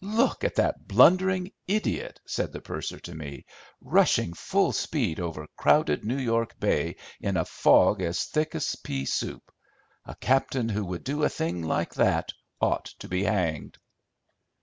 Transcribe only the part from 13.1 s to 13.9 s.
hanged."